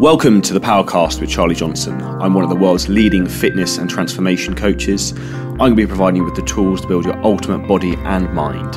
[0.00, 2.00] Welcome to the Powercast with Charlie Johnson.
[2.00, 5.10] I'm one of the world's leading fitness and transformation coaches.
[5.10, 8.32] I'm going to be providing you with the tools to build your ultimate body and
[8.32, 8.76] mind.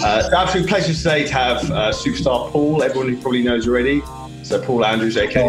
[0.00, 3.66] Uh, it's an absolute pleasure today to have uh, superstar Paul, everyone who probably knows
[3.66, 4.02] already.
[4.44, 5.42] So, Paul Andrews, aka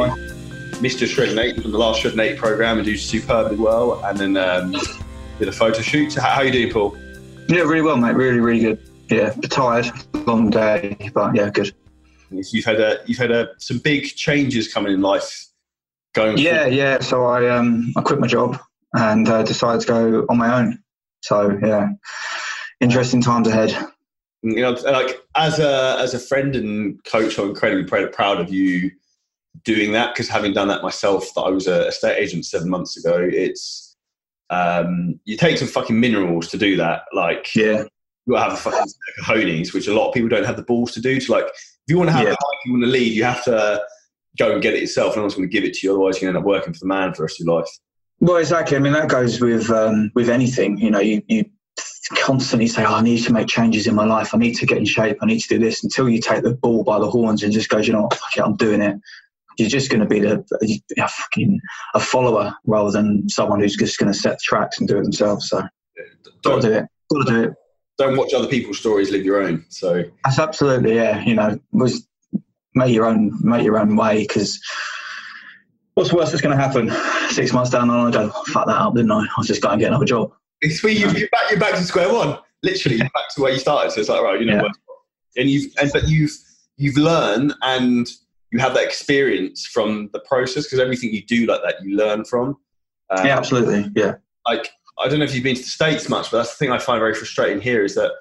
[0.80, 1.06] Mr.
[1.06, 4.04] Shreddin8 from the last Shreddin8 program, and do superbly well.
[4.04, 4.76] And then um,
[5.38, 6.16] did a photo shoot.
[6.16, 6.98] How, how you doing, Paul?
[7.50, 8.16] Yeah, really well, mate.
[8.16, 8.80] Really, really good.
[9.10, 9.92] Yeah, tired,
[10.26, 11.72] long day, but yeah, good.
[12.30, 15.48] You've had a, you've had a, some big changes coming in life.
[16.14, 16.38] Going.
[16.38, 16.74] Yeah, forward.
[16.74, 17.00] yeah.
[17.00, 18.60] So I um I quit my job
[18.94, 20.80] and uh, decided to go on my own.
[21.22, 21.90] So yeah,
[22.80, 23.76] interesting times ahead.
[24.42, 28.52] You know, like as a as a friend and coach, I'm incredibly proud, proud of
[28.52, 28.92] you
[29.64, 32.98] doing that because having done that myself, that I was a estate agent seven months
[32.98, 33.18] ago.
[33.20, 33.96] It's
[34.50, 37.04] um, you take some fucking minerals to do that.
[37.14, 37.84] Like Yeah,
[38.28, 40.92] you gotta have a fucking honies, which a lot of people don't have the balls
[40.94, 41.20] to do.
[41.20, 41.54] To like, if
[41.88, 42.30] you want to have Yeah.
[42.32, 43.82] the life you want to lead, you have to
[44.38, 45.16] go and get it yourself.
[45.16, 46.86] No one's going to give it to you, otherwise you end up working for the
[46.86, 47.70] man for the rest of your life.
[48.20, 48.76] well, exactly.
[48.78, 50.78] I mean, that goes with um, with anything.
[50.78, 51.46] You know, you you
[52.16, 54.34] constantly say, oh, "I need to make changes in my life.
[54.34, 55.18] I need to get in shape.
[55.22, 57.70] I need to do this." Until you take the ball by the horns and just
[57.70, 58.14] go, "You know what?
[58.14, 58.98] Fuck it, I'm doing it."
[59.58, 60.44] You're just going to be the
[61.00, 61.60] a fucking
[61.96, 65.04] a follower rather than someone who's just going to set the tracks and do it
[65.04, 65.50] themselves.
[65.50, 65.64] So,
[66.44, 66.86] got to do it.
[67.12, 67.54] Got to do it.
[67.98, 69.66] Don't watch other people's stories, live your own.
[69.70, 71.24] So That's absolutely yeah.
[71.24, 72.08] You know, was
[72.76, 74.60] make your own make your own way because
[75.96, 76.92] what's worse that's going to happen?
[77.30, 79.22] Six months down the line, I go fuck that up, didn't I?
[79.22, 80.32] I was just going to get another job.
[80.62, 81.50] it's where you, you're back.
[81.50, 82.38] You're back to square one.
[82.64, 83.92] Literally, you're back to where you started.
[83.92, 85.42] So it's like right, you know, Yeah.
[85.42, 86.32] and you've and but you've
[86.78, 88.08] you've learned and
[88.52, 92.24] you have that experience from the process because everything you do like that you learn
[92.26, 92.58] from.
[93.10, 93.92] Um, yeah, absolutely.
[93.96, 96.66] Yeah, like I don't know if you've been to the states much, but that's the
[96.66, 98.12] thing I find very frustrating here is that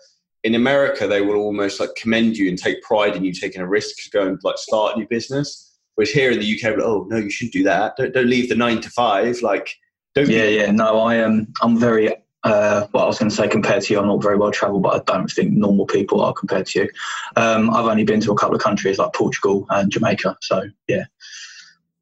[0.45, 3.67] in America they will almost like commend you and take pride in you taking a
[3.67, 5.79] risk to go and like start a new business.
[5.97, 7.97] Whereas here in the UK, like, oh no, you shouldn't do that.
[7.97, 9.41] Don't don't leave the nine to five.
[9.43, 9.75] Like
[10.15, 10.29] don't.
[10.29, 10.71] yeah, yeah.
[10.71, 11.53] No, I am.
[11.63, 12.15] I'm very.
[12.45, 14.85] Uh, well, I was going to say compared to you, I'm not very well travelled,
[14.85, 16.89] but I don't think normal people are compared to you.
[17.35, 21.07] Um, I've only been to a couple of countries like Portugal and Jamaica, so yeah.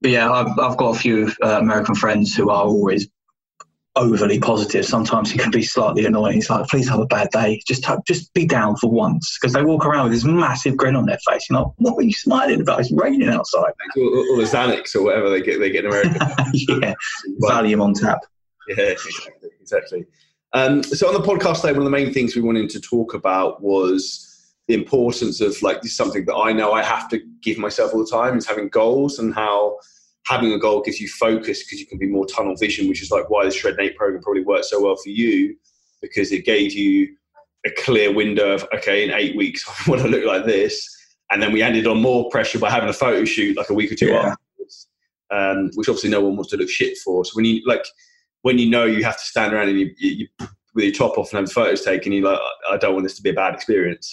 [0.02, 3.08] But yeah, I've I've got a few uh, American friends who are always
[3.96, 4.84] overly positive.
[4.84, 6.38] Sometimes it can be slightly annoying.
[6.38, 7.62] It's like, please have a bad day.
[7.66, 11.06] Just just be down for once, because they walk around with this massive grin on
[11.06, 11.46] their face.
[11.48, 12.80] You're like, what are you smiling about?
[12.80, 13.72] It's raining outside.
[13.96, 16.36] All, all the Xanax or whatever they get they get in America.
[16.52, 16.94] yeah,
[17.42, 18.20] Valium on tap.
[18.68, 19.50] Yeah, exactly.
[19.60, 20.06] exactly.
[20.52, 23.14] Um, so on the podcast today, one of the main things we wanted to talk
[23.14, 24.30] about was
[24.68, 27.92] the importance of like this is something that I know I have to give myself
[27.92, 29.78] all the time is having goals and how
[30.26, 33.10] having a goal gives you focus because you can be more tunnel vision, which is
[33.10, 35.56] like why the Shreddin8 program probably worked so well for you
[36.00, 37.14] because it gave you
[37.66, 40.88] a clear window of okay, in eight weeks I want to look like this,
[41.30, 43.92] and then we ended on more pressure by having a photo shoot like a week
[43.92, 44.34] or two Yeah.
[44.34, 44.88] afterwards,
[45.30, 47.24] um, which obviously no one wants to look shit for.
[47.24, 47.86] So when you like
[48.42, 51.18] when you know you have to stand around and you, you, you with your top
[51.18, 52.40] off and have photos taken, you're like,
[52.70, 54.12] I don't want this to be a bad experience.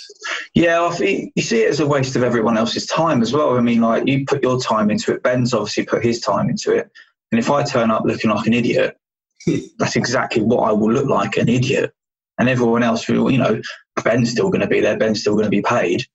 [0.53, 3.57] Yeah, I think you see it as a waste of everyone else's time as well.
[3.57, 5.23] I mean, like you put your time into it.
[5.23, 6.89] Ben's obviously put his time into it.
[7.31, 8.97] And if I turn up looking like an idiot,
[9.79, 11.93] that's exactly what I will look like an idiot.
[12.37, 13.61] And everyone else will, you know,
[14.03, 14.97] Ben's still going to be there.
[14.97, 16.05] Ben's still going to be paid.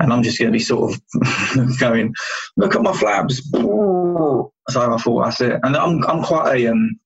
[0.00, 2.14] And I'm just going to be sort of going,
[2.56, 3.40] look at my flabs.
[4.70, 5.60] So I thought that's it.
[5.62, 6.98] And I'm, I'm quite a, um,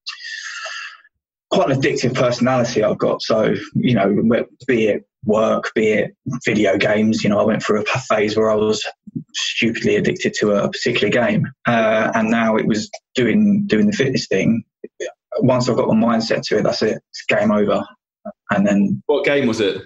[1.50, 3.22] quite an addictive personality I've got.
[3.22, 4.22] So, you know,
[4.66, 8.50] be it work, be it video games, you know, I went through a phase where
[8.50, 8.84] I was
[9.34, 11.46] stupidly addicted to a particular game.
[11.66, 14.62] Uh, and now it was doing, doing the fitness thing.
[15.38, 17.00] Once I've got my mindset to it, that's it.
[17.10, 17.84] It's game over.
[18.50, 19.82] And then What game was it?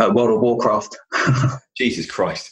[0.00, 0.96] uh, World of Warcraft.
[1.76, 2.50] Jesus Christ.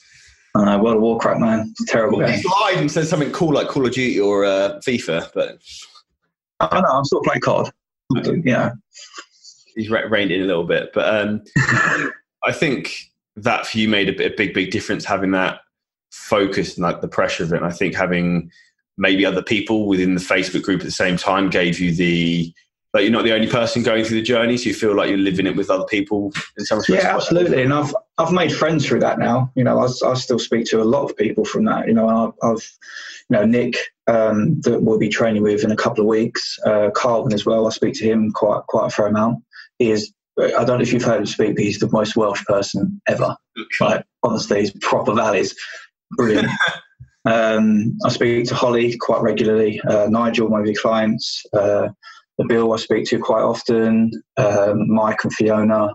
[0.54, 1.68] uh, World of Warcraft, man.
[1.70, 2.38] It's a terrible game.
[2.38, 5.58] He lied and said something cool like Call of Duty or uh, FIFA, but
[6.60, 7.70] I don't know, I'm still playing COD.
[8.14, 8.72] Know,
[9.74, 10.90] he's re- reined in a little bit.
[10.92, 11.42] But um,
[12.44, 12.94] I think
[13.36, 15.60] that for you made a, bit, a big, big difference having that
[16.10, 17.56] focus and like the pressure of it.
[17.56, 18.50] And I think having
[18.98, 22.52] maybe other people within the Facebook group at the same time gave you the
[22.94, 25.16] like you're not the only person going through the journey, so you feel like you're
[25.16, 27.04] living it with other people in some respects.
[27.04, 27.62] Yeah, absolutely.
[27.62, 29.50] And I've I've made friends through that now.
[29.54, 31.88] You know, I, I still speak to a lot of people from that.
[31.88, 32.78] You know, I've, I've
[33.30, 33.76] you know Nick
[34.06, 36.58] um, that we'll be training with in a couple of weeks.
[36.64, 37.66] Uh, Carlin as well.
[37.66, 39.42] I speak to him quite quite a fair amount.
[39.78, 40.12] He is.
[40.38, 43.36] I don't know if you've heard him speak, but he's the most Welsh person ever.
[43.80, 45.54] Like honestly, he's proper valleys.
[46.12, 46.48] Brilliant.
[47.26, 49.80] um, I speak to Holly quite regularly.
[49.82, 51.44] Uh, Nigel, one of your clients.
[51.52, 51.88] Uh,
[52.38, 54.10] the Bill I speak to quite often.
[54.38, 55.94] Um, Mike and Fiona.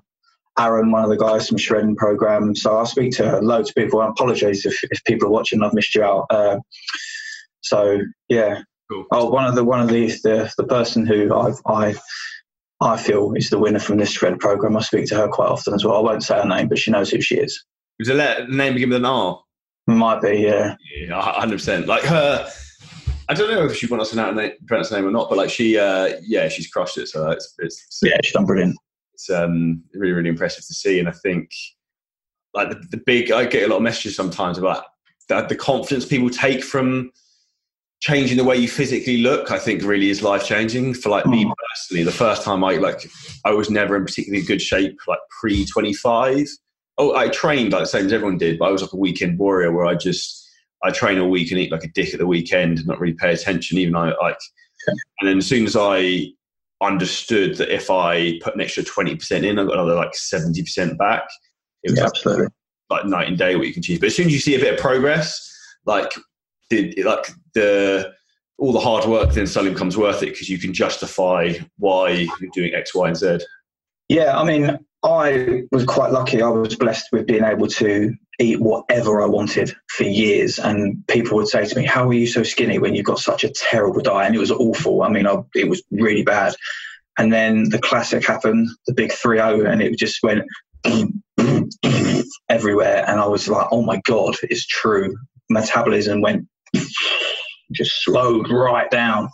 [0.60, 2.56] Aaron, one of the guys from Shredding Program.
[2.56, 4.02] So I speak to loads of people.
[4.02, 5.60] I apologise if, if people are watching.
[5.60, 6.26] And I've missed you out.
[6.30, 6.58] Uh,
[7.62, 8.00] so
[8.30, 8.62] yeah.
[8.90, 9.06] Cool.
[9.12, 11.96] Oh, one of the one of the the, the person who I I
[12.80, 14.78] I feel is the winner from this shred program.
[14.78, 15.98] I speak to her quite often as well.
[15.98, 17.64] I won't say her name, but she knows who she is.
[18.00, 19.42] Was the name begin with an R?
[19.88, 20.76] Might be, yeah.
[20.96, 21.88] Yeah, hundred percent.
[21.88, 22.48] Like her,
[23.30, 25.78] I don't know if she wants to pronounce her name or not, but like she,
[25.78, 27.08] uh, yeah, she's crushed it.
[27.08, 28.78] So it's, it's yeah, she's done brilliant.
[29.14, 31.50] It's um, really, really impressive to see, and I think
[32.54, 34.84] like the, the big, I get a lot of messages sometimes about
[35.30, 37.12] the, the confidence people take from
[38.00, 41.44] changing the way you physically look i think really is life changing for like me
[41.44, 41.52] hmm.
[41.72, 42.04] personally.
[42.04, 43.10] The first time i like
[43.46, 46.48] i was never in particularly good shape like pre 25
[47.00, 49.40] oh i trained like the same as everyone did but i was like a weekend
[49.40, 50.48] warrior where i just
[50.84, 53.16] i train all week and eat like a dick at the weekend and not really
[53.16, 54.38] pay attention even i like
[54.88, 56.24] and then as soon as i
[56.84, 61.28] understood that if i put an extra 20% in i got another like 70% back
[61.82, 62.48] it was yeah, absolutely.
[62.92, 64.60] like night and day what you can achieve but as soon as you see a
[64.60, 65.52] bit of progress
[65.88, 66.12] like
[66.70, 68.14] did like the
[68.58, 72.52] all the hard work then suddenly becomes worth it because you can justify why you're
[72.54, 73.40] doing X, Y, and Z.
[74.10, 76.42] Yeah, I mean, I was quite lucky.
[76.42, 80.60] I was blessed with being able to eat whatever I wanted for years.
[80.60, 83.44] And people would say to me, How are you so skinny when you've got such
[83.44, 84.28] a terrible diet?
[84.28, 85.04] And it was awful.
[85.04, 86.56] I mean, I, it was really bad.
[87.20, 90.44] And then the classic happened, the big 3 0, and it just went
[92.50, 93.06] everywhere.
[93.08, 95.16] And I was like, Oh my God, it's true.
[95.50, 96.48] Metabolism went
[97.72, 99.30] just slowed right down.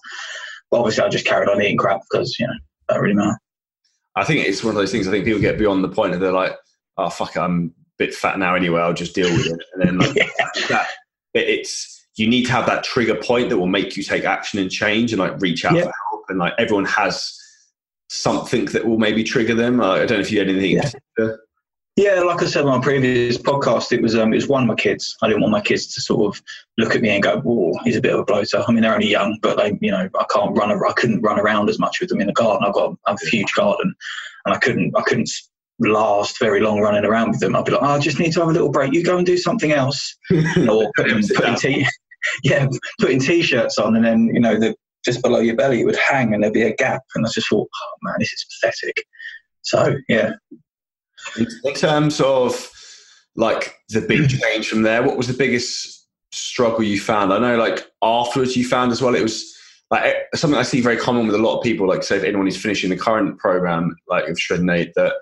[0.71, 2.53] But obviously, I just carried on eating crap because you know
[2.89, 3.37] don't really matter.
[4.15, 5.07] I think it's one of those things.
[5.07, 6.55] I think people get beyond the point of they're like,
[6.97, 8.81] "Oh fuck, I'm a bit fat now anyway.
[8.81, 10.49] I'll just deal with it." And then like, yeah.
[10.69, 10.87] that,
[11.33, 14.69] it's you need to have that trigger point that will make you take action and
[14.69, 15.83] change and like reach out yeah.
[15.83, 16.23] for help.
[16.29, 17.35] And like everyone has
[18.09, 19.79] something that will maybe trigger them.
[19.79, 20.79] Uh, I don't know if you had anything.
[21.17, 21.29] Yeah.
[21.95, 24.67] Yeah, like I said on my previous podcast, it was um, it was one of
[24.67, 25.15] my kids.
[25.21, 26.41] I didn't want my kids to sort of
[26.79, 28.95] look at me and go, "Whoa, he's a bit of a bloater." I mean, they're
[28.95, 30.71] only young, but they, you know, I can't run.
[30.71, 32.65] I couldn't run around as much with them in the garden.
[32.67, 33.93] I've got a huge garden,
[34.45, 34.97] and I couldn't.
[34.97, 35.29] I couldn't
[35.79, 37.55] last very long running around with them.
[37.55, 38.93] I'd be like, oh, "I just need to have a little break.
[38.93, 40.15] You go and do something else,"
[40.67, 41.87] or putting, putting t-
[42.43, 42.67] yeah,
[42.99, 44.75] putting t-shirts on, and then you know the
[45.05, 47.49] just below your belly it would hang, and there'd be a gap, and I just
[47.49, 49.05] thought, "Oh man, this is pathetic."
[49.61, 50.31] So yeah,
[51.37, 52.69] in terms of
[53.35, 57.33] like the big change from there, what was the biggest struggle you found?
[57.33, 59.53] I know like afterwards you found as well, it was
[59.89, 62.23] like eh, something I see very common with a lot of people, like say if
[62.23, 65.13] anyone is finishing the current program, like of Shreddin8, that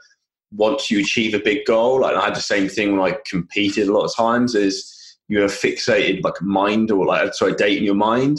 [0.52, 3.88] once you achieve a big goal, like I had the same thing when I competed
[3.88, 7.86] a lot of times is you have fixated like mind or like sorry date in
[7.86, 8.38] your mind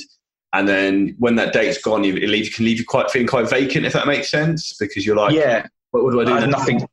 [0.52, 3.48] and then when that date's gone you, it leave, can leave you quite feeling quite
[3.48, 6.46] vacant if that makes sense because you're like yeah what, what do I do?
[6.48, 6.86] nothing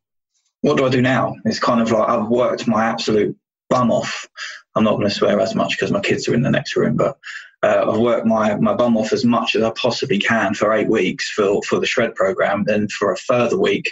[0.61, 1.35] what do I do now?
[1.45, 3.35] It's kind of like I've worked my absolute
[3.69, 4.27] bum off.
[4.75, 6.95] I'm not going to swear as much because my kids are in the next room,
[6.95, 7.17] but
[7.63, 10.87] uh, I've worked my, my bum off as much as I possibly can for eight
[10.87, 12.63] weeks for, for the shred program.
[12.65, 13.89] Then for a further week,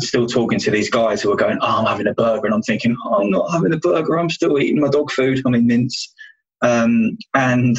[0.00, 2.46] still talking to these guys who are going, Oh, I'm having a burger.
[2.46, 4.18] And I'm thinking, oh, I'm not having a burger.
[4.18, 5.42] I'm still eating my dog food.
[5.44, 6.14] I'm in mince.
[6.62, 7.76] Um, and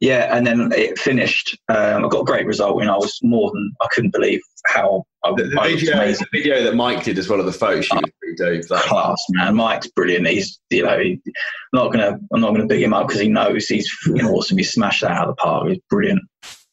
[0.00, 1.58] yeah, and then it finished.
[1.68, 5.04] Um, I got a great result, and I was more than I couldn't believe how
[5.24, 8.04] I, the, the video, the video that Mike did as well of the photo shoot
[8.36, 8.62] dope.
[8.66, 10.26] Class man, Mike's brilliant.
[10.26, 11.32] He's you know, he, I'm
[11.72, 14.58] not gonna I'm not gonna big him up because he knows he's you awesome.
[14.58, 15.68] He smashed that out of the park.
[15.68, 16.20] He's brilliant.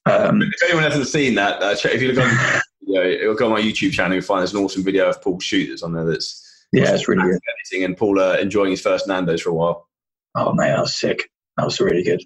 [0.05, 3.45] Um, if anyone hasn't seen that, uh, if you look on, you know, it'll go
[3.45, 4.15] on my YouTube channel.
[4.15, 6.03] You'll find there's an awesome video of Paul shooters on there.
[6.03, 7.39] That's yeah, it's really good.
[7.61, 9.87] Editing and Paul uh, enjoying his first Nando's for a while.
[10.35, 11.29] Oh man, that was sick.
[11.55, 12.21] That was really good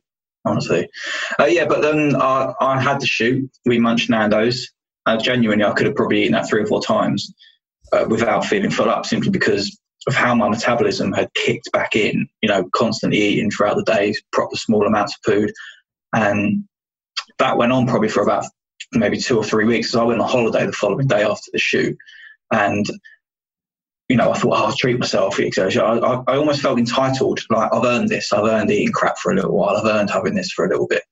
[0.47, 0.89] honestly.
[1.39, 3.49] Uh, yeah, but then I, I had to shoot.
[3.65, 4.71] We munched Nando's.
[5.05, 7.33] Uh, genuinely, I could have probably eaten that three or four times
[7.93, 12.27] uh, without feeling full up, simply because of how my metabolism had kicked back in.
[12.41, 15.51] You know, constantly eating throughout the day, proper small amounts of food,
[16.13, 16.65] and
[17.39, 18.45] that went on probably for about
[18.93, 19.91] maybe two or three weeks.
[19.91, 21.97] So I went on holiday the following day after the shoot,
[22.51, 22.85] and
[24.09, 25.83] you know, I thought, oh, I'll treat myself, etc.
[25.83, 28.31] I, I, I, almost felt entitled, like I've earned this.
[28.31, 29.75] I've earned eating crap for a little while.
[29.75, 31.03] I've earned having this for a little bit.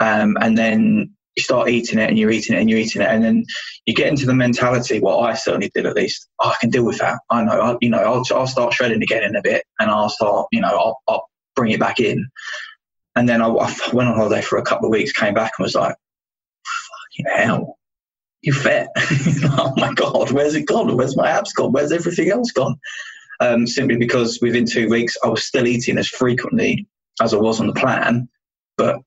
[0.00, 3.08] Um, and then you start eating it and you're eating it and you're eating it.
[3.08, 3.44] And then
[3.84, 6.86] you get into the mentality, what I certainly did at least, oh, I can deal
[6.86, 7.18] with that.
[7.28, 10.10] I know, I, you know, I'll, I'll start shredding again in a bit and I'll
[10.10, 12.26] start, you know, I'll, I'll bring it back in.
[13.14, 15.64] And then I, I went on holiday for a couple of weeks, came back and
[15.64, 15.94] was like,
[16.64, 17.76] fucking hell
[18.42, 18.88] you fat.
[18.96, 20.94] oh my God, where's it gone?
[20.96, 21.72] Where's my abs gone?
[21.72, 22.76] Where's everything else gone?
[23.40, 26.86] Um, simply because within two weeks I was still eating as frequently
[27.20, 28.28] as I was on the plan,
[28.76, 28.98] but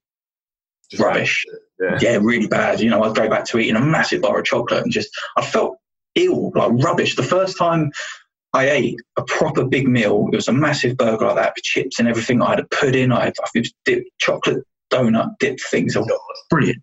[0.90, 1.46] just rubbish.
[1.80, 1.98] Yeah.
[2.02, 2.20] yeah.
[2.22, 2.80] really bad.
[2.80, 5.46] You know, I'd go back to eating a massive bar of chocolate and just, I
[5.46, 5.78] felt
[6.16, 7.16] ill, like rubbish.
[7.16, 7.92] The first time
[8.54, 12.00] I ate a proper big meal, it was a massive burger like that with chips
[12.00, 12.42] and everything.
[12.42, 15.96] I had a pudding, I had was dip, chocolate donut dip things.
[15.96, 16.06] Oh,
[16.50, 16.82] brilliant.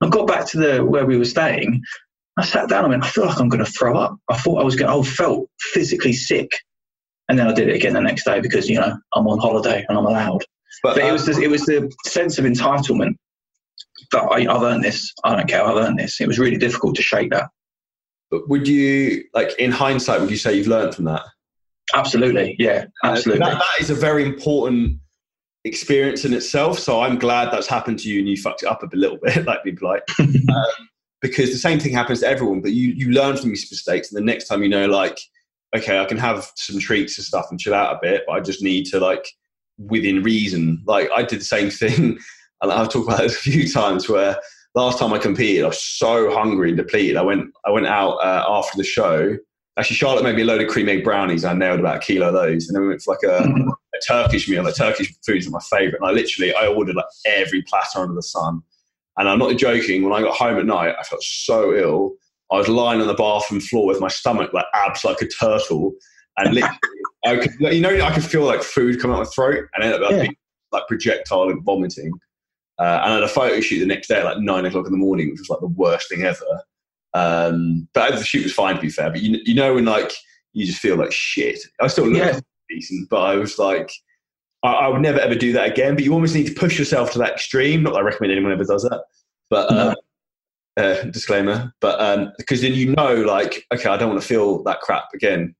[0.00, 1.82] I got back to the where we were staying.
[2.38, 2.84] I sat down.
[2.84, 4.16] I went, I feel like I'm going to throw up.
[4.28, 4.90] I thought I was going.
[4.90, 6.50] I felt physically sick,
[7.28, 9.84] and then I did it again the next day because you know I'm on holiday
[9.88, 10.44] and I'm allowed.
[10.82, 13.16] But, but it was the, it was the sense of entitlement
[14.12, 15.12] that I, I've earned this.
[15.22, 15.64] I don't care.
[15.64, 16.20] I've earned this.
[16.20, 17.50] It was really difficult to shake that.
[18.30, 21.22] But would you, like in hindsight, would you say you've learned from that?
[21.94, 23.42] Absolutely, yeah, absolutely.
[23.42, 24.98] Uh, that, that is a very important
[25.64, 26.78] experience in itself.
[26.78, 29.44] So I'm glad that's happened to you and you fucked it up a little bit,
[29.46, 30.02] like be polite.
[30.18, 30.88] um,
[31.20, 34.10] because the same thing happens to everyone, but you, you learn from these mistakes.
[34.10, 35.20] And the next time you know, like,
[35.74, 38.40] okay, I can have some treats and stuff and chill out a bit, but I
[38.40, 39.26] just need to, like,
[39.78, 40.82] within reason.
[40.84, 42.18] Like, I did the same thing.
[42.60, 44.36] And I've talked about this a few times where
[44.74, 47.16] last time I competed, I was so hungry and depleted.
[47.16, 49.36] I went I went out uh, after the show.
[49.78, 51.44] Actually, Charlotte made me a load of cream egg brownies.
[51.44, 53.98] I nailed about a kilo of those, and then we went for like a, a
[54.06, 54.62] Turkish meal.
[54.64, 58.14] The Turkish foods are my favourite, and I literally I ordered like every platter under
[58.14, 58.62] the sun.
[59.16, 60.02] And I'm not joking.
[60.02, 62.12] When I got home at night, I felt so ill.
[62.50, 65.92] I was lying on the bathroom floor with my stomach like abs like a turtle,
[66.36, 66.78] and literally,
[67.24, 70.02] I could, you know, I could feel like food coming out my throat, and ended
[70.02, 70.32] up like, yeah.
[70.70, 72.12] like projectile and vomiting.
[72.78, 74.92] Uh, and I had a photo shoot the next day at like nine o'clock in
[74.92, 76.62] the morning, which was like the worst thing ever.
[77.14, 79.10] Um, but the shoot was fine, to be fair.
[79.10, 80.12] But you, you know, when like
[80.52, 81.58] you just feel like shit.
[81.80, 82.40] I still look yeah.
[82.68, 83.90] decent, but I was like,
[84.62, 85.94] I, I, would never ever do that again.
[85.94, 87.82] But you almost need to push yourself to that extreme.
[87.82, 89.04] Not that I recommend anyone ever does that,
[89.50, 89.94] but uh,
[90.76, 91.72] uh, disclaimer.
[91.80, 95.04] But um, because then you know, like, okay, I don't want to feel that crap
[95.14, 95.54] again.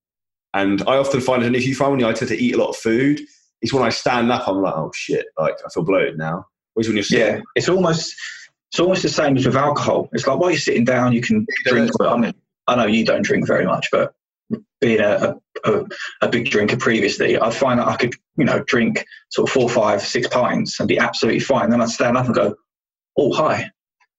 [0.54, 2.68] And I often find it an issue from when I tend to eat a lot
[2.68, 3.20] of food.
[3.62, 6.84] It's when I stand up, I'm like, oh shit, like I feel bloated now when
[6.92, 7.36] you're sitting.
[7.36, 8.14] Yeah, it's almost
[8.72, 10.08] it's almost the same as with alcohol.
[10.12, 11.90] It's like while you're sitting down, you can drink.
[12.00, 12.32] I mean,
[12.66, 14.14] I know you don't drink very much, but
[14.80, 15.84] being a, a,
[16.22, 19.68] a, big drinker previously, I'd find that I could, you know, drink sort of four,
[19.68, 21.68] five, six pints and be absolutely fine.
[21.68, 22.54] Then I'd stand up and go,
[23.18, 23.70] oh, hi.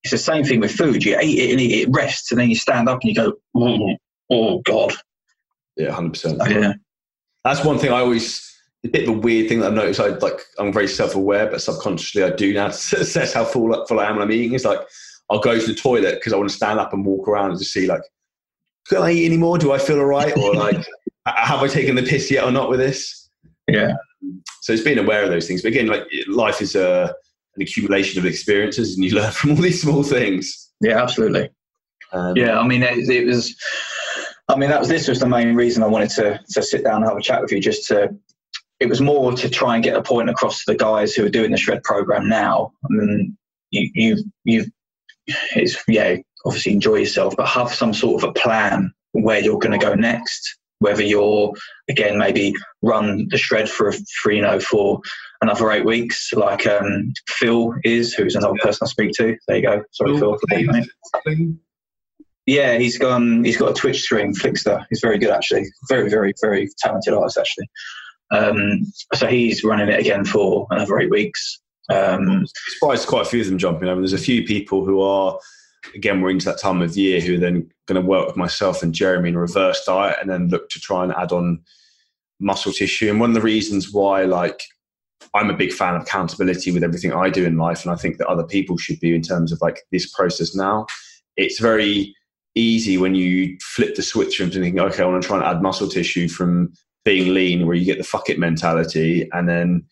[0.04, 1.04] It's the same thing with food.
[1.04, 3.32] You eat it and eat it, rests, and then you stand up and you go,
[3.56, 3.96] oh,
[4.30, 4.94] oh God.
[5.76, 6.48] Yeah, 100%.
[6.48, 6.74] yeah.
[7.42, 8.53] That's one thing I always
[8.84, 10.00] a bit of a weird thing that I've noticed.
[10.00, 14.06] I like I'm very self-aware, but subconsciously I do now assess how full full I
[14.06, 14.54] am when I'm eating.
[14.54, 14.80] It's like
[15.30, 17.58] I'll go to the toilet because I want to stand up and walk around and
[17.58, 18.02] just see like,
[18.88, 19.58] can I eat anymore?
[19.58, 20.36] Do I feel all right?
[20.36, 20.76] Or like,
[21.26, 23.30] have I taken the piss yet or not with this?
[23.68, 23.94] Yeah.
[24.60, 25.62] So it's being aware of those things.
[25.62, 27.14] But again, like life is a
[27.56, 30.72] an accumulation of experiences, and you learn from all these small things.
[30.80, 31.50] Yeah, absolutely.
[32.12, 33.56] Um, yeah, I mean, it, it was.
[34.48, 36.96] I mean, that was this was the main reason I wanted to to sit down
[36.96, 38.14] and have a chat with you, just to
[38.84, 41.30] it was more to try and get a point across to the guys who are
[41.30, 42.70] doing the shred program now.
[42.84, 43.36] I mean,
[43.70, 44.66] you you you
[45.56, 49.78] it's yeah, obviously enjoy yourself, but have some sort of a plan where you're going
[49.78, 50.58] to go next.
[50.80, 51.54] Whether you're
[51.88, 55.00] again maybe run the shred for for you know for
[55.40, 59.34] another eight weeks, like um, Phil is, who's another person I speak to.
[59.48, 59.82] There you go.
[59.92, 60.38] Sorry, Phil.
[60.50, 61.56] Phil
[62.46, 63.44] yeah, he's gone.
[63.44, 64.84] He's got a Twitch stream, Flickster.
[64.90, 65.64] He's very good, actually.
[65.88, 67.70] Very, very, very talented artist, actually.
[68.30, 71.60] Um, so he's running it again for another eight weeks.
[71.90, 73.88] Um, surprised quite a few of them jumping.
[73.88, 75.38] Mean, there's a few people who are,
[75.94, 78.82] again, we're into that time of year who are then going to work with myself
[78.82, 81.62] and Jeremy in reverse diet and then look to try and add on
[82.40, 83.10] muscle tissue.
[83.10, 84.60] And one of the reasons why, like,
[85.34, 88.18] I'm a big fan of accountability with everything I do in life, and I think
[88.18, 90.86] that other people should be in terms of like this process now.
[91.36, 92.14] It's very
[92.54, 95.62] easy when you flip the switch from thinking, okay, I want to try and add
[95.62, 96.72] muscle tissue from
[97.04, 99.84] being lean where you get the fuck it mentality and then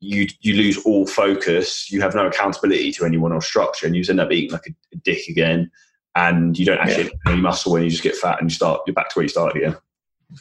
[0.00, 4.04] you you lose all focus you have no accountability to anyone or structure and you
[4.08, 5.70] end up eating like a, dick again
[6.14, 7.10] and you don't actually yeah.
[7.24, 9.24] have any muscle when you just get fat and you start you're back to where
[9.24, 9.76] you started again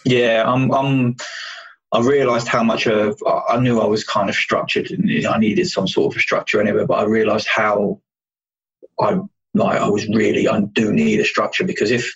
[0.06, 1.16] yeah i'm i'm
[1.94, 5.68] I realised how much of I knew I was kind of structured and I needed
[5.68, 8.00] some sort of a structure anyway, but I realised how
[8.98, 9.20] I
[9.54, 12.10] like I was really I do need a structure because if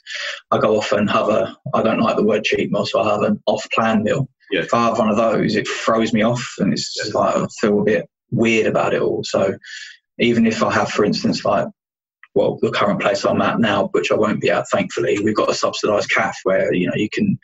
[0.52, 3.12] I go off and have a I don't like the word cheat meal, so I
[3.12, 4.30] have an off plan meal.
[4.52, 4.62] Yeah.
[4.62, 7.18] If I have one of those, it throws me off and it's yeah.
[7.18, 9.24] like I feel a bit weird about it all.
[9.24, 9.58] So
[10.20, 11.68] even if I have, for instance, like
[12.36, 15.50] well, the current place I'm at now, which I won't be at, thankfully, we've got
[15.50, 17.40] a subsidised calf where you know you can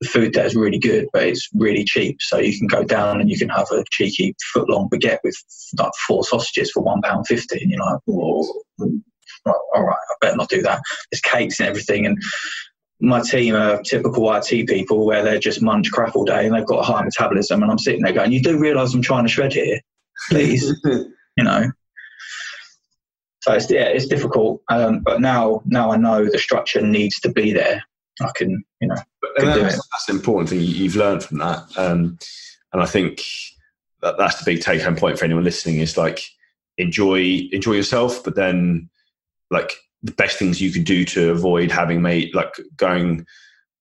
[0.00, 2.18] the food there is really good, but it's really cheap.
[2.20, 5.36] So you can go down and you can have a cheeky foot long baguette with
[5.78, 8.44] like four sausages for one pound fifty, and you're like, whoa,
[9.46, 10.82] all right, I better not do that.
[11.10, 12.06] There's cakes and everything.
[12.06, 12.22] And
[13.00, 16.66] my team are typical IT people where they're just munch crap all day and they've
[16.66, 17.62] got a high metabolism.
[17.62, 19.80] And I'm sitting there going, you do realize I'm trying to shred here,
[20.30, 21.70] please, you know?
[23.42, 24.62] So it's, yeah, it's difficult.
[24.70, 27.84] Um, but now, now I know the structure needs to be there.
[28.22, 28.96] I can, you know,
[29.36, 31.64] and that's, that's, an important thing you've learned from that.
[31.76, 32.18] Um,
[32.72, 33.22] and I think
[34.02, 36.20] that that's the big take home point for anyone listening is like
[36.78, 38.88] enjoy enjoy yourself, but then
[39.54, 43.24] like the best things you could do to avoid having made like going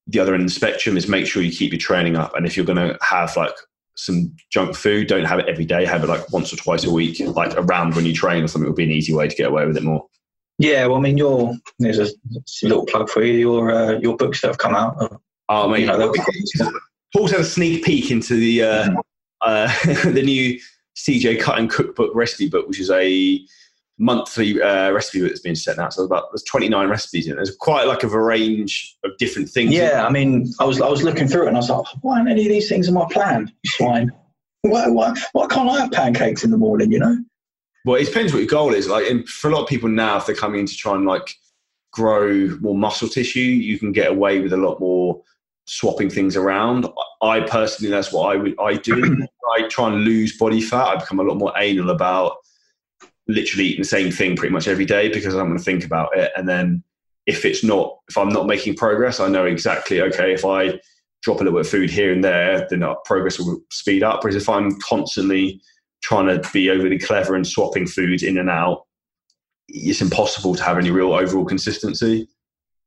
[0.08, 2.36] the other end of the spectrum is make sure you keep your training up.
[2.36, 3.56] And if you're going to have like
[3.96, 5.86] some junk food, don't have it every day.
[5.86, 8.68] Have it like once or twice a week, like around when you train or something
[8.68, 10.06] would be an easy way to get away with it more.
[10.60, 12.08] Yeah, well, I mean, your there's a,
[12.64, 13.34] little plug for you.
[13.34, 15.20] Your uh, your books that have come out.
[15.50, 16.14] oh, mate, you know,
[17.12, 18.98] Paul's had a sneak peek into the uh, mm-hmm.
[19.42, 20.60] uh, the new
[20.96, 23.40] CJ Cutting Cookbook recipe book, which is a
[24.04, 25.94] monthly uh, recipe that's been set out.
[25.94, 27.36] So about there's 29 recipes in it.
[27.38, 29.72] There's quite like a range of different things.
[29.72, 32.18] Yeah, I mean, I was I was looking through it and I was like, why
[32.18, 33.52] aren't any of these things in my plan?
[33.66, 34.12] Swine.
[34.62, 36.92] why, why, why can't I have pancakes in the morning?
[36.92, 37.18] You know.
[37.86, 38.88] Well, it depends what your goal is.
[38.88, 41.34] Like for a lot of people now, if they're coming in to try and like
[41.92, 45.22] grow more muscle tissue, you can get away with a lot more
[45.66, 46.88] swapping things around.
[47.22, 49.26] I personally, that's what I would I do.
[49.58, 50.88] I try and lose body fat.
[50.88, 52.38] I become a lot more anal about
[53.28, 56.16] literally eating the same thing pretty much every day because I'm going to think about
[56.18, 56.32] it.
[56.36, 56.84] And then
[57.26, 60.80] if it's not, if I'm not making progress, I know exactly, okay, if I
[61.22, 64.24] drop a little bit of food here and there, then our progress will speed up.
[64.24, 65.62] Whereas if I'm constantly
[66.02, 68.86] trying to be overly clever and swapping foods in and out,
[69.70, 72.28] it's impossible to have any real overall consistency.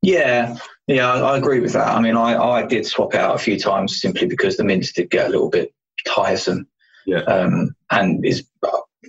[0.03, 1.87] Yeah, yeah, I, I agree with that.
[1.87, 5.09] I mean, I, I did swap out a few times simply because the mince did
[5.09, 5.73] get a little bit
[6.05, 6.67] tiresome.
[7.07, 7.21] Yeah.
[7.21, 8.47] Um, and is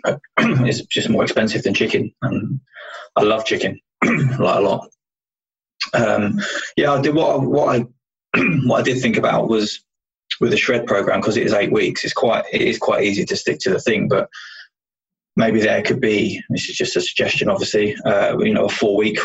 [0.67, 2.61] is just more expensive than chicken, and
[3.17, 4.89] I love chicken like a lot.
[5.95, 6.41] Um,
[6.77, 7.87] yeah, I did what what I
[8.65, 9.85] what I did think about was
[10.41, 12.05] with the shred program because it is eight weeks.
[12.05, 14.29] It's quite it is quite easy to stick to the thing, but
[15.37, 17.97] maybe there could be this is just a suggestion, obviously.
[18.05, 19.19] Uh, you know, a four week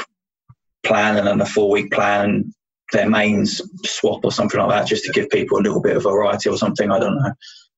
[0.83, 2.53] plan and then a four week plan,
[2.91, 6.03] their mains swap or something like that, just to give people a little bit of
[6.03, 6.91] variety or something.
[6.91, 7.33] I don't know.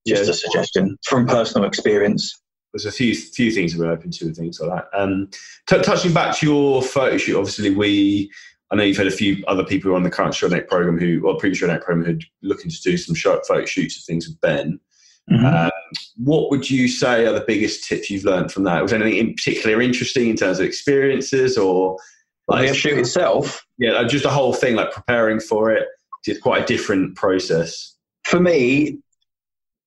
[0.07, 0.29] Just yeah.
[0.29, 2.39] a suggestion from personal experience
[2.75, 4.99] there's a few few things we're open to and things like that.
[4.99, 5.29] Um,
[5.65, 8.29] t- touching back to your photo shoot, obviously we.
[8.71, 10.97] I know you've had a few other people who are on the current Shreddin8 program
[10.97, 14.03] who, or previous Shreddin8 program, who are looking to do some short photo shoots of
[14.03, 14.79] things with Ben.
[15.31, 15.45] Mm-hmm.
[15.45, 15.71] Um,
[16.17, 18.81] what would you say are the biggest tips you've learned from that?
[18.81, 21.97] Was anything in particular interesting in terms of experiences or
[22.47, 23.63] like the shoot itself?
[23.77, 25.87] Yeah, just the whole thing, like preparing for it.
[26.25, 27.95] It's quite a different process.
[28.23, 28.97] For me,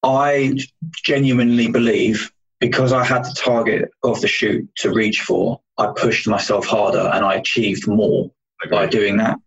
[0.04, 0.56] I
[1.04, 6.26] genuinely believe because I had the target of the shoot to reach for, I pushed
[6.26, 8.30] myself harder and I achieved more
[8.64, 8.70] okay.
[8.70, 9.38] by doing that.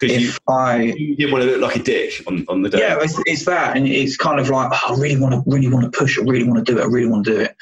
[0.00, 2.78] Because you, I, you didn't want to look like a dick on, on the day.
[2.80, 5.68] Yeah, it's, it's that, and it's kind of like oh, I really want to, really
[5.68, 6.18] want to push.
[6.18, 6.82] I really want to do it.
[6.82, 7.56] I really want to do it.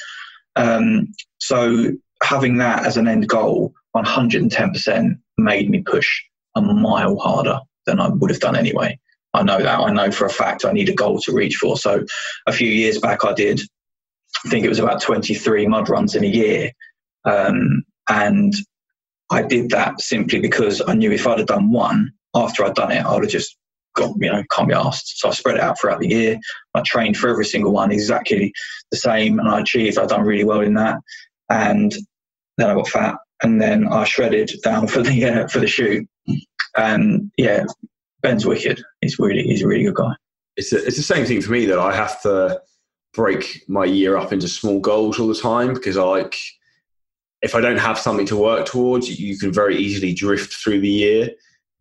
[0.56, 1.88] Um, so
[2.22, 6.08] having that as an end goal, 110% made me push
[6.54, 8.98] a mile harder than I would have done anyway.
[9.34, 9.80] I know that.
[9.80, 11.76] I know for a fact I need a goal to reach for.
[11.76, 12.04] So
[12.46, 13.60] a few years back, I did
[14.44, 16.72] I think it was about 23 mud runs in a year.
[17.24, 18.52] Um, and
[19.30, 22.92] I did that simply because I knew if I'd have done one after I'd done
[22.92, 23.56] it, I would have just
[23.94, 25.18] got, you know, can't be asked.
[25.18, 26.38] So I spread it out throughout the year.
[26.74, 28.52] I trained for every single one exactly
[28.90, 30.98] the same and I achieved, I'd done really well in that.
[31.48, 31.92] And
[32.58, 36.06] then I got fat and then I shredded down for the, uh, for the shoot.
[36.76, 37.64] And yeah,
[38.22, 38.82] Ben's wicked.
[39.00, 40.12] He's really, he's a really good guy.
[40.56, 42.60] It's, a, it's the same thing for me that I have to,
[43.14, 46.36] break my year up into small goals all the time because I like
[47.42, 50.88] if I don't have something to work towards, you can very easily drift through the
[50.88, 51.30] year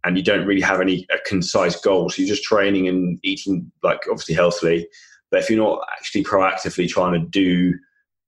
[0.03, 2.09] and you don't really have any a concise goal.
[2.09, 4.87] So you're just training and eating like obviously healthily.
[5.29, 7.77] But if you're not actually proactively trying to do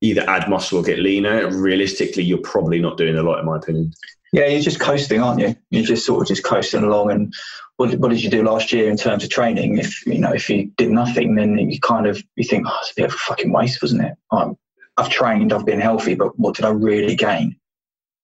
[0.01, 3.57] either add muscle or get leaner, realistically you're probably not doing a lot in my
[3.57, 3.93] opinion.
[4.31, 5.55] Yeah, you're just coasting, aren't you?
[5.69, 7.33] You're just sort of just coasting along and
[7.77, 9.77] what, what did you do last year in terms of training?
[9.77, 12.91] If you know, if you did nothing, then you kind of you think, oh, it's
[12.91, 14.13] a bit of a fucking waste, wasn't it?
[14.31, 14.57] I'm,
[14.97, 17.55] I've trained, I've been healthy, but what did I really gain?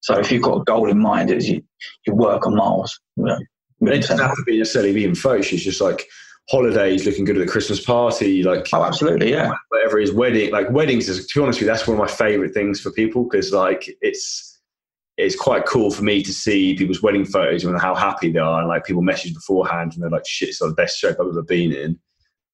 [0.02, 1.64] So if you've got a goal in mind, is you
[2.06, 3.00] you work on miles.
[3.18, 3.40] You know,
[3.82, 5.52] it doesn't have to be necessarily being photos.
[5.52, 6.08] It's just like
[6.50, 9.52] holidays, looking good at the Christmas party, like oh, absolutely, yeah.
[9.70, 12.08] Whatever is wedding, like weddings is to be honest with you, that's one of my
[12.08, 14.49] favorite things for people because like it's
[15.20, 18.62] it's quite cool for me to see people's wedding photos and how happy they are.
[18.62, 21.44] And like people message beforehand and they're like, shit, it's the best shape I've ever
[21.44, 22.00] been in.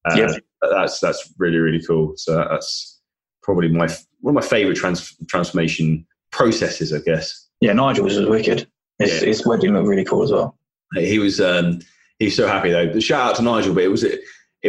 [0.04, 0.32] Uh, yeah.
[0.60, 2.14] That's, that's really, really cool.
[2.16, 3.00] So that's
[3.44, 3.86] probably my,
[4.18, 7.48] one of my favorite trans, transformation processes, I guess.
[7.60, 7.72] Yeah.
[7.72, 8.68] Nigel was wicked.
[8.98, 9.28] His, yeah.
[9.28, 10.58] his wedding looked really cool as well.
[10.96, 11.78] He was, um,
[12.18, 12.92] he's so happy though.
[12.92, 14.20] The shout out to Nigel, but it was, it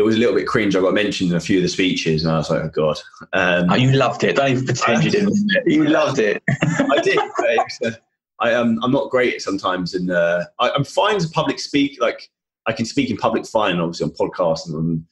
[0.04, 0.76] was a little bit cringe.
[0.76, 3.00] I got mentioned in a few of the speeches, and I was like, "Oh God!"
[3.34, 4.36] Um, oh, you loved it.
[4.36, 5.52] Don't even pretend you didn't.
[5.66, 6.42] You loved it.
[6.50, 7.20] I did.
[8.40, 12.30] I am I'm not great sometimes in uh, I, I'm fine to public speak like
[12.66, 15.08] I can speak in public fine obviously on podcasts and on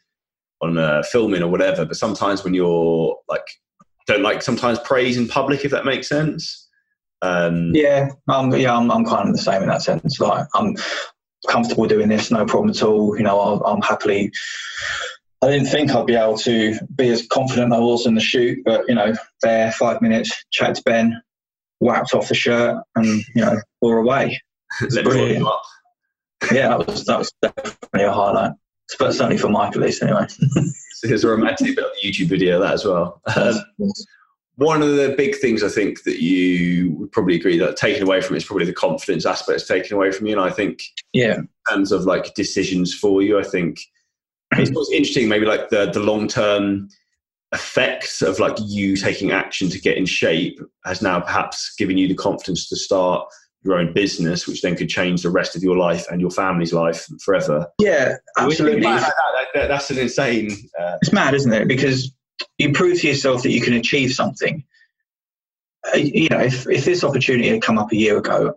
[0.61, 3.45] on uh, filming or whatever but sometimes when you're like
[4.07, 6.69] don't like sometimes praise in public if that makes sense
[7.21, 10.75] um, yeah um, yeah I'm, I'm kind of the same in that sense like I'm
[11.45, 14.31] comfortable doing this no problem at all you know I'm, I'm happily
[15.41, 18.59] I didn't think I'd be able to be as confident I was in the shoot,
[18.65, 21.21] but you know, there five minutes, chat to Ben,
[21.79, 23.05] whacked off the shirt, and
[23.35, 24.41] you know, we're away.
[26.51, 28.53] yeah, that was that was definitely a highlight.
[28.97, 30.25] But certainly for Mike at least, anyway.
[30.29, 33.21] so here's a romantic bit of the YouTube video that as well.
[33.35, 33.61] Um,
[34.57, 38.21] one of the big things I think that you would probably agree that taken away
[38.21, 40.33] from it is probably the confidence aspect is taken away from you.
[40.33, 40.81] And I think,
[41.13, 43.81] yeah, in terms of like decisions for you, I think
[44.53, 45.27] it's interesting.
[45.27, 46.89] Maybe like the the long term
[47.53, 52.07] effects of like you taking action to get in shape has now perhaps given you
[52.07, 53.27] the confidence to start
[53.63, 56.71] your own business, which then could change the rest of your life and your family's
[56.71, 57.67] life forever.
[57.79, 58.81] Yeah, absolutely.
[58.81, 59.11] That,
[59.53, 60.51] that, that's an insane.
[60.79, 61.67] Uh, it's mad, isn't it?
[61.67, 62.13] Because
[62.57, 64.63] you prove to yourself that you can achieve something.
[65.93, 68.55] Uh, you know, if, if this opportunity had come up a year ago,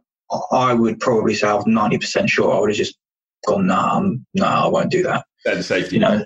[0.52, 2.98] I would probably say I was 90% sure I would have just
[3.46, 5.24] gone, nah, no, nah, I won't do that.
[5.44, 5.96] Better safety.
[5.96, 6.24] You know,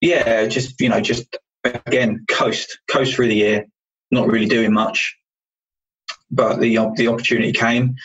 [0.00, 3.66] yeah, just, you know, just again, coast, coast through the year,
[4.10, 5.16] not really doing much.
[6.30, 7.96] But the, the opportunity came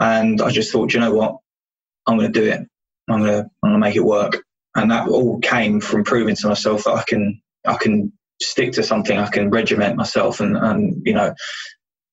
[0.00, 1.36] and I just thought, you know what?
[2.06, 2.60] I'm going to do it.
[3.08, 4.42] I'm going to, I'm going to make it work.
[4.74, 8.82] And that all came from proving to myself that I can, I can stick to
[8.82, 9.18] something.
[9.18, 11.34] I can regiment myself and, and, you know,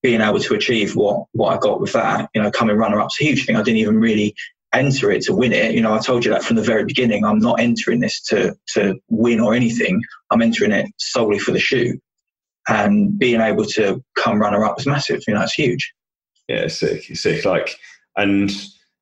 [0.02, 3.20] being able to achieve what, what I got with that, you know, coming runner up's
[3.20, 3.56] a huge thing.
[3.56, 4.36] I didn't even really
[4.74, 5.74] enter it to win it.
[5.74, 7.26] You know, I told you that from the very beginning.
[7.26, 10.02] I'm not entering this to to win or anything.
[10.32, 12.00] I'm entering it solely for the shoot.
[12.68, 15.24] And being able to come runner up was massive.
[15.28, 15.92] You know, it's huge.
[16.48, 17.46] Yeah, sick, sick.
[17.46, 17.78] Like,
[18.16, 18.52] and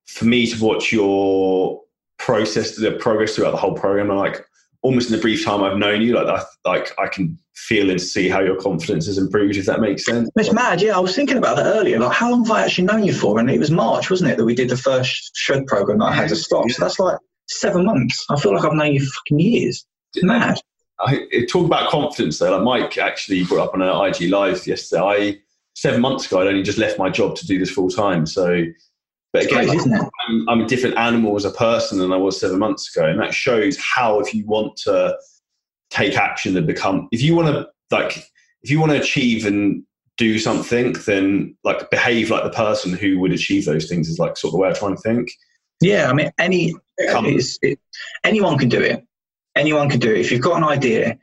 [0.06, 1.82] for me to watch your
[2.18, 4.46] process, the progress throughout the whole program, I'm like
[4.82, 8.02] almost in the brief time I've known you, like I, like I can feel and
[8.02, 9.58] see how your confidence has improved.
[9.58, 10.30] If that makes sense.
[10.36, 10.82] It's mad.
[10.82, 12.00] Yeah, I was thinking about that earlier.
[12.00, 13.40] Like, how long have I actually known you for?
[13.40, 16.13] And it was March, wasn't it, that we did the first shred program that I
[16.13, 16.70] had to stop.
[16.70, 18.26] So that's like seven months.
[18.30, 19.86] I feel like I've known you for fucking years.
[20.13, 20.60] It's mad.
[21.00, 22.58] I, talk about confidence though.
[22.58, 25.02] Like Mike actually brought up on an IG live yesterday.
[25.02, 25.38] I
[25.76, 28.26] seven months ago I'd only just left my job to do this full time.
[28.26, 28.63] So
[29.38, 32.60] but again, like, I'm, I'm, a different animal as a person than I was seven
[32.60, 35.17] months ago, and that shows how if you want to
[35.89, 38.17] take action and become, if you want to like,
[38.62, 39.84] if you want to achieve and
[40.17, 44.38] do something, then like behave like the person who would achieve those things is like
[44.38, 45.30] sort of the way I try and think.
[45.80, 46.73] Yeah, I mean, any
[47.62, 47.80] it,
[48.23, 49.06] anyone can do it.
[49.56, 50.19] Anyone can do it.
[50.19, 51.17] If you've got an idea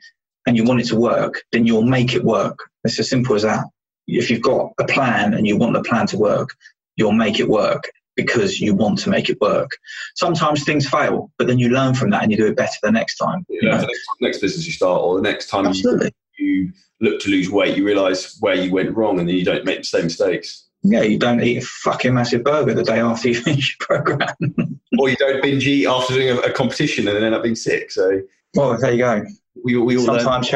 [0.47, 2.57] and you want it to work, then you'll make it work.
[2.83, 3.65] It's as simple as that.
[4.07, 6.49] If you've got a plan and you want the plan to work,
[6.95, 9.71] you'll make it work because you want to make it work.
[10.15, 12.91] Sometimes things fail, but then you learn from that and you do it better the
[12.91, 13.45] next time.
[13.49, 17.29] Yeah, the next, next, business you start or the next time you, you, look to
[17.29, 20.05] lose weight, you realise where you went wrong and then you don't make the same
[20.05, 20.65] mistakes.
[20.81, 24.35] Yeah, you don't eat a fucking massive burger the day after you finish your program.
[24.99, 27.55] or you don't binge eat after doing a, a, competition and then end up being
[27.55, 27.91] sick.
[27.91, 28.21] So,
[28.55, 29.23] well, there you go.
[29.63, 30.51] We, we all sometimes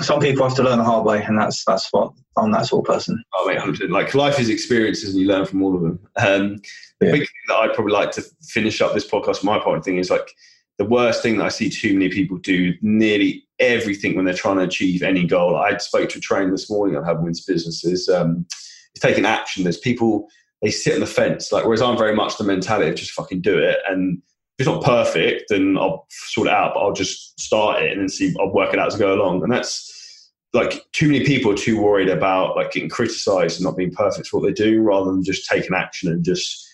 [0.00, 2.86] some people have to learn the hard way, and that's that's what I'm that sort
[2.86, 3.22] of person.
[3.34, 5.98] Oh, mate, 100 Like life is experiences, and you learn from all of them.
[6.16, 6.56] Um,
[7.00, 9.98] the big thing that I'd probably like to finish up this podcast, my point thing
[9.98, 10.30] is like
[10.78, 14.56] the worst thing that I see too many people do nearly everything when they're trying
[14.56, 15.56] to achieve any goal.
[15.56, 18.08] I spoke to a trainer this morning on Having Wins Businesses.
[18.08, 18.46] Um,
[18.94, 19.62] it's taking action.
[19.62, 20.28] There's people
[20.62, 23.42] they sit on the fence, like whereas I'm very much the mentality of just fucking
[23.42, 24.22] do it and
[24.58, 26.74] if it's not perfect, then I'll sort it out.
[26.74, 28.34] But I'll just start it and then see.
[28.38, 29.42] I'll work it out as I go along.
[29.42, 33.76] And that's like too many people are too worried about like getting criticised and not
[33.76, 36.64] being perfect for what they do, rather than just taking action and just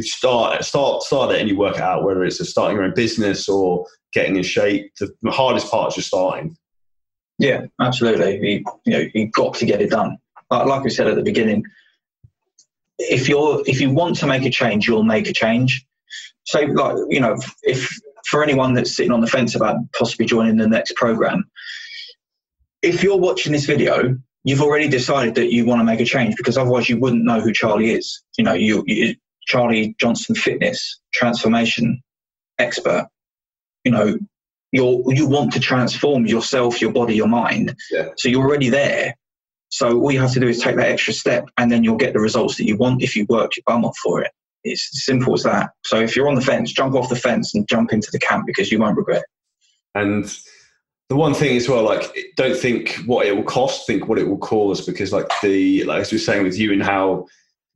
[0.00, 2.04] start start start it and you work it out.
[2.04, 6.08] Whether it's starting your own business or getting in shape, the hardest part is just
[6.08, 6.56] starting.
[7.38, 8.34] Yeah, absolutely.
[8.36, 10.18] You, you know, you've got to get it done.
[10.50, 11.64] Like, like we said at the beginning,
[12.98, 15.86] if you're if you want to make a change, you'll make a change
[16.48, 17.90] so like you know if
[18.26, 21.44] for anyone that's sitting on the fence about possibly joining the next program
[22.82, 26.34] if you're watching this video you've already decided that you want to make a change
[26.36, 28.22] because otherwise you wouldn't know who charlie is.
[28.38, 32.02] You know you, you charlie johnson fitness transformation
[32.58, 33.08] expert.
[33.84, 34.18] You know
[34.72, 37.76] you you want to transform yourself your body your mind.
[37.90, 38.08] Yeah.
[38.16, 39.14] so you're already there.
[39.70, 42.14] So all you have to do is take that extra step and then you'll get
[42.14, 44.30] the results that you want if you work your bum off for it
[44.70, 45.70] it's as simple as that.
[45.84, 48.46] So if you're on the fence, jump off the fence and jump into the camp
[48.46, 49.24] because you won't regret.
[49.94, 50.24] And
[51.08, 54.28] the one thing as well, like don't think what it will cost, think what it
[54.28, 57.26] will cause because like the like as we were saying with you and how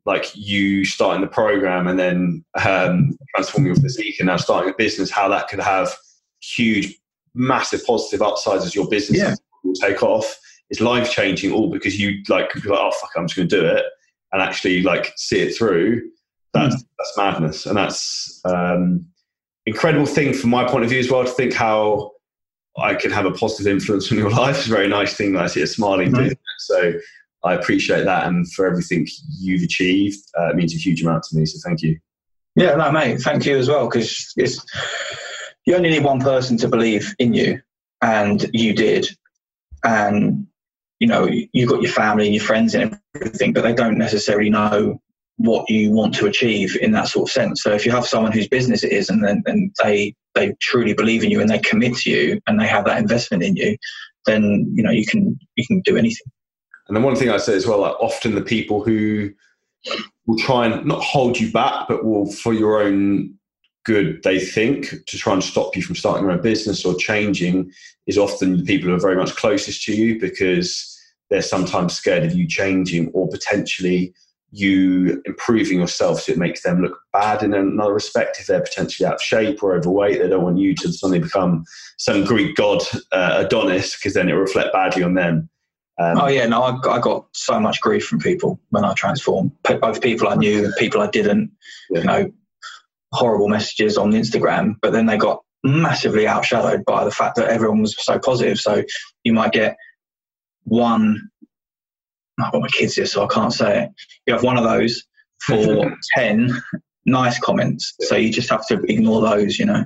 [0.04, 4.74] like you starting the program and then um, transforming your physique and now starting a
[4.76, 5.94] business, how that could have
[6.40, 6.96] huge,
[7.34, 9.34] massive positive upsides as your business Yeah.
[9.62, 10.38] will take off.
[10.70, 13.64] It's life changing, all because you like, like, oh fuck, I'm just going to do
[13.64, 13.84] it,
[14.32, 16.10] and actually like see it through.
[16.54, 19.06] That's that's madness, and that's um,
[19.66, 21.24] incredible thing from my point of view as well.
[21.24, 22.12] To think how
[22.76, 25.32] I can have a positive influence on your life is a very nice thing.
[25.32, 26.92] That I see a smiling business, so
[27.44, 29.06] I appreciate that, and for everything
[29.38, 31.46] you've achieved, uh, it means a huge amount to me.
[31.46, 31.98] So thank you.
[32.54, 33.20] Yeah, no, mate.
[33.20, 34.64] Thank you as well, because it's
[35.64, 37.60] you only need one person to believe in you,
[38.02, 39.06] and you did,
[39.84, 40.46] and
[41.00, 44.50] you know you got your family and your friends and everything, but they don't necessarily
[44.50, 45.00] know
[45.36, 47.62] what you want to achieve in that sort of sense.
[47.62, 50.94] So if you have someone whose business it is, and then and they they truly
[50.94, 53.76] believe in you and they commit to you and they have that investment in you,
[54.26, 56.30] then you know you can you can do anything.
[56.88, 59.30] And then one thing I say as well, like often the people who
[60.26, 63.34] will try and not hold you back, but will for your own
[63.84, 67.70] good, they think to try and stop you from starting your own business or changing
[68.06, 70.88] is often the people who are very much closest to you because
[71.30, 74.12] they're sometimes scared of you changing or potentially
[74.54, 79.06] you improving yourself so it makes them look bad in another respect if they're potentially
[79.06, 81.64] out of shape or overweight they don't want you to suddenly become
[81.96, 85.48] some greek god uh, adonis because then it will reflect badly on them
[85.98, 89.52] um, Oh yeah, no, I, I got so much grief from people when I transformed.
[89.64, 91.50] P- Both people I knew and people I didn't.
[91.90, 92.00] Yeah.
[92.00, 92.32] You know,
[93.12, 97.82] horrible messages on Instagram, but then they got massively outshadowed by the fact that everyone
[97.82, 98.58] was so positive.
[98.58, 98.82] So
[99.24, 99.76] you might get
[100.64, 101.28] one.
[102.40, 103.90] I've got my kids here, so I can't say it.
[104.26, 105.04] You have one of those
[105.40, 106.50] for ten
[107.04, 107.94] nice comments.
[108.00, 109.58] So you just have to ignore those.
[109.58, 109.84] You know.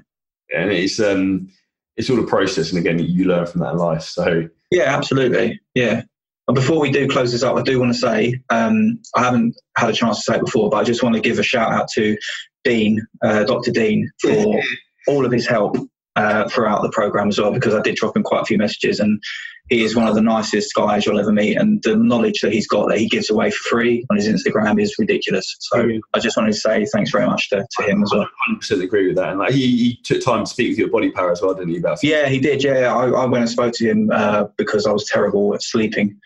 [0.55, 1.49] and it's um
[1.97, 5.61] it's all a process and again you learn from that in life so Yeah, absolutely.
[5.75, 6.03] Yeah.
[6.49, 9.57] And before we do close this up, I do want to say um, I haven't
[9.77, 11.73] had a chance to say it before, but I just want to give a shout
[11.73, 12.17] out to
[12.63, 13.73] Dean, uh, Dr.
[13.73, 14.61] Dean, for
[15.09, 15.77] all of his help
[16.17, 19.01] uh, throughout the program as well, because I did drop him quite a few messages,
[19.01, 19.23] and
[19.69, 22.67] he is one of the nicest guys you'll ever meet, and the knowledge that he's
[22.67, 25.57] got that he gives away for free on his Instagram is ridiculous.
[25.61, 25.89] So.
[26.15, 28.23] I just wanted to say thanks very much to, to him as well.
[28.49, 30.87] I 100% agree with that and like he, he took time to speak with you
[30.87, 32.65] at BodyPower as well didn't he about Yeah, he did.
[32.65, 36.19] Yeah, I, I went and spoke to him uh, because I was terrible at sleeping,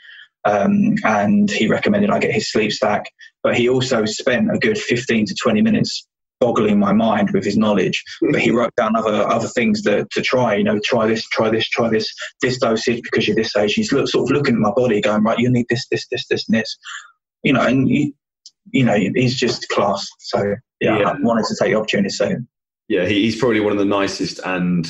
[0.44, 3.10] um, and he recommended I get his sleep stack.
[3.42, 6.06] But he also spent a good fifteen to twenty minutes
[6.40, 8.02] boggling my mind with his knowledge.
[8.30, 10.56] But he wrote down other other things that to try.
[10.56, 13.74] You know, try this, try this, try this, this dosage because you're this age.
[13.74, 16.26] He's look, sort of looking at my body, going right, you need this, this, this,
[16.28, 16.78] this, and this.
[17.42, 18.12] You know, and you,
[18.72, 20.06] you know, he's just class.
[20.18, 21.08] So yeah, Yeah.
[21.10, 22.36] I wanted to take the opportunity So
[22.88, 24.84] yeah he's probably one of the nicest and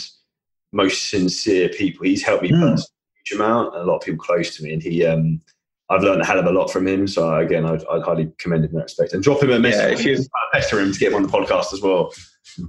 [0.73, 2.61] most sincere people he's helped me Mm.
[2.61, 2.87] personally
[3.27, 5.41] huge amount and a lot of people close to me and he um
[5.91, 8.65] I've learned a hell of a lot from him, so again, I'd, I'd highly commend
[8.65, 9.13] him in that respect.
[9.13, 11.29] And drop him a message, Yeah, if you- pester him to get him on the
[11.29, 12.13] podcast as well.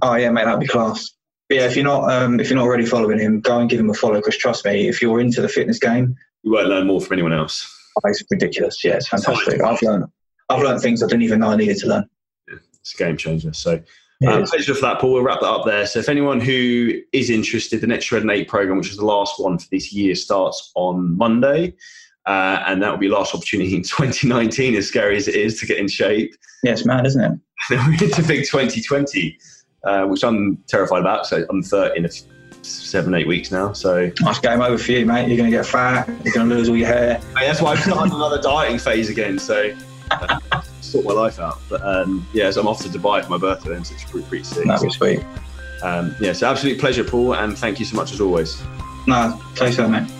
[0.02, 1.10] Oh yeah, mate, that'd be class.
[1.48, 3.78] But yeah, if you're not um, if you're not already following him, go and give
[3.80, 4.16] him a follow.
[4.16, 7.32] Because trust me, if you're into the fitness game, You won't learn more from anyone
[7.32, 7.68] else.
[7.96, 8.82] oh, it's ridiculous.
[8.84, 9.62] Yeah, it's fantastic.
[9.62, 10.04] I've learned
[10.48, 12.08] I've learned things I didn't even know I needed to learn.
[12.48, 13.52] It's a game changer.
[13.52, 13.80] So
[14.20, 15.12] Yeah, Um, pleasure for that, Paul.
[15.14, 15.84] We'll wrap that up there.
[15.86, 19.58] So, if anyone who is interested, the next Shreddin8 program, which is the last one
[19.58, 21.74] for this year, starts on Monday.
[22.26, 25.66] Uh, and that will be last opportunity in 2019, as scary as it is to
[25.66, 26.34] get in shape.
[26.62, 27.38] yeah, it's mad, isn't it?
[27.70, 29.38] Then we're into big 2020,
[29.84, 31.26] uh, which I'm terrified about.
[31.26, 33.72] So, I'm 30 in a f- seven, eight weeks now.
[33.72, 35.28] So, Nice game over for you, mate.
[35.28, 36.08] You're going to get fat.
[36.24, 37.20] You're going to lose all your hair.
[37.36, 39.38] Hey, that's why I've started another dieting phase again.
[39.38, 39.72] So,
[40.10, 40.38] uh,
[40.80, 41.58] sort my life out.
[41.68, 44.26] But um, yeah, so I'm off to Dubai for my birthday, and so it's pretty,
[44.28, 44.66] pretty sick.
[44.66, 45.24] That'd be sweet.
[45.82, 48.62] Um, yeah, so absolute pleasure, Paul, and thank you so much as always.
[49.06, 50.10] No, care, mate.